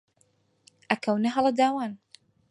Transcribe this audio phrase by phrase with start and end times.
[0.89, 1.93] ئەکەونە هەلە داوان